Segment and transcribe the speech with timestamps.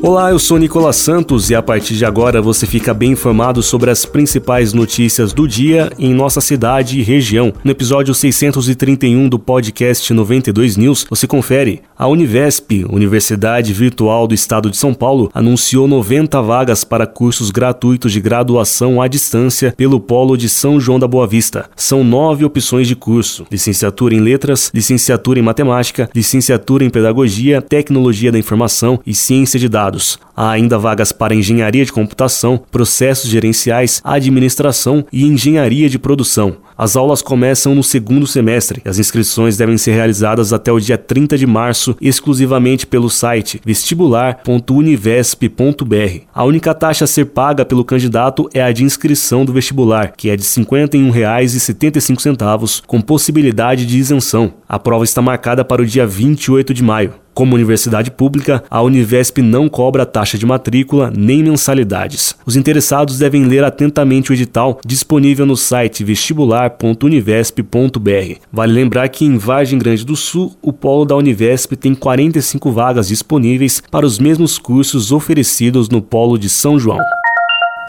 [0.00, 3.90] Olá, eu sou Nicolas Santos e a partir de agora você fica bem informado sobre
[3.90, 7.52] as principais notícias do dia em nossa cidade e região.
[7.64, 11.82] No episódio 631 do podcast 92 News, você confere.
[11.98, 18.12] A Univesp, Universidade Virtual do Estado de São Paulo, anunciou 90 vagas para cursos gratuitos
[18.12, 21.68] de graduação à distância pelo Polo de São João da Boa Vista.
[21.74, 28.30] São nove opções de curso: licenciatura em Letras, licenciatura em Matemática, licenciatura em Pedagogia, Tecnologia
[28.30, 30.18] da Informação e Ciência de Dados dados.
[30.36, 36.58] Há ainda vagas para engenharia de computação, processos gerenciais, administração e engenharia de produção.
[36.76, 40.96] As aulas começam no segundo semestre e as inscrições devem ser realizadas até o dia
[40.96, 46.20] 30 de março exclusivamente pelo site vestibular.univesp.br.
[46.32, 50.30] A única taxa a ser paga pelo candidato é a de inscrição do vestibular, que
[50.30, 54.54] é de R$ 51,75, com possibilidade de isenção.
[54.68, 57.14] A prova está marcada para o dia 28 de maio.
[57.38, 62.34] Como universidade pública, a Univesp não cobra taxa de matrícula nem mensalidades.
[62.44, 68.40] Os interessados devem ler atentamente o edital disponível no site vestibular.univesp.br.
[68.52, 73.06] Vale lembrar que em Vargem Grande do Sul, o polo da Univesp tem 45 vagas
[73.06, 76.98] disponíveis para os mesmos cursos oferecidos no polo de São João.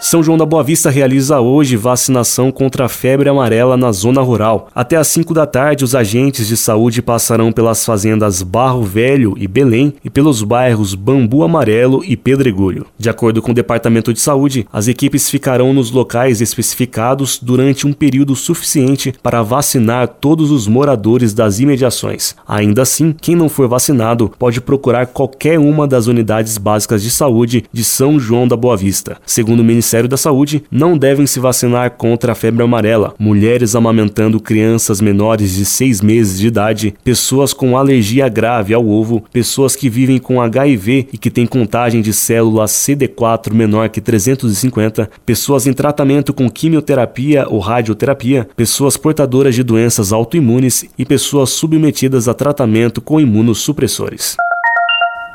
[0.02, 4.70] São João da Boa Vista realiza hoje vacinação contra a febre amarela na zona rural.
[4.74, 9.46] Até às 5 da tarde, os agentes de saúde passarão pelas fazendas Barro Velho e
[9.46, 12.86] Belém e pelos bairros Bambu Amarelo e Pedregulho.
[12.98, 17.92] De acordo com o Departamento de Saúde, as equipes ficarão nos locais especificados durante um
[17.92, 22.36] período suficiente para vacinar todos os moradores das imediações.
[22.48, 27.66] Ainda assim, quem não for vacinado pode procurar qualquer uma das unidades básicas de saúde
[27.72, 29.18] de São João da Boa Vista.
[29.26, 33.74] Segundo o Ministério Ministério da Saúde não devem se vacinar contra a febre amarela, mulheres
[33.74, 39.76] amamentando crianças menores de 6 meses de idade, pessoas com alergia grave ao ovo, pessoas
[39.76, 45.66] que vivem com HIV e que têm contagem de células CD4 menor que 350, pessoas
[45.66, 52.36] em tratamento com quimioterapia ou radioterapia, pessoas portadoras de doenças autoimunes e pessoas submetidas a
[52.36, 54.38] tratamento com imunossupressores.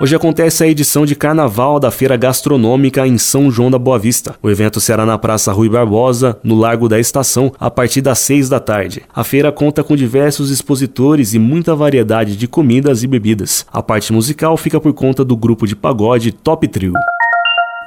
[0.01, 4.35] Hoje acontece a edição de Carnaval da Feira Gastronômica em São João da Boa Vista.
[4.43, 8.49] O evento será na Praça Rui Barbosa, no Largo da Estação, a partir das 6
[8.49, 9.03] da tarde.
[9.15, 13.65] A feira conta com diversos expositores e muita variedade de comidas e bebidas.
[13.73, 16.93] A parte musical fica por conta do grupo de pagode Top Trio.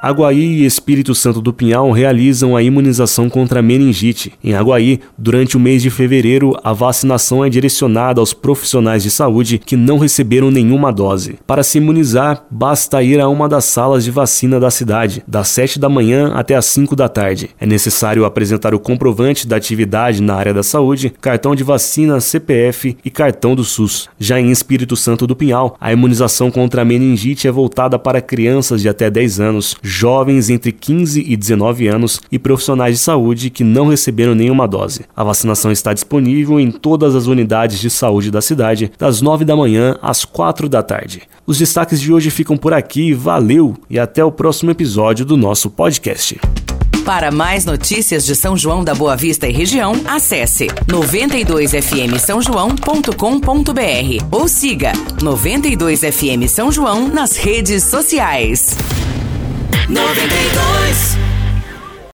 [0.01, 4.31] Aguaí e Espírito Santo do Pinhal realizam a imunização contra a meningite.
[4.43, 9.57] Em Aguaí, durante o mês de fevereiro, a vacinação é direcionada aos profissionais de saúde
[9.57, 11.39] que não receberam nenhuma dose.
[11.47, 15.79] Para se imunizar, basta ir a uma das salas de vacina da cidade, das 7
[15.79, 17.49] da manhã até as 5 da tarde.
[17.59, 22.95] É necessário apresentar o comprovante da atividade na área da saúde, cartão de vacina, CPF
[23.03, 24.09] e cartão do SUS.
[24.19, 28.81] Já em Espírito Santo do Pinhal, a imunização contra a meningite é voltada para crianças
[28.81, 33.63] de até 10 anos jovens entre 15 e 19 anos e profissionais de saúde que
[33.63, 35.05] não receberam nenhuma dose.
[35.15, 39.55] A vacinação está disponível em todas as unidades de saúde da cidade, das 9 da
[39.55, 41.23] manhã às 4 da tarde.
[41.45, 45.69] Os destaques de hoje ficam por aqui, valeu e até o próximo episódio do nosso
[45.69, 46.39] podcast.
[47.05, 54.25] Para mais notícias de São João da Boa Vista e região, acesse 92fm São João.com.br
[54.29, 58.75] ou siga 92fm São João nas redes sociais.
[59.89, 61.26] 92